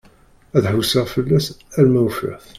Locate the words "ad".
0.55-0.65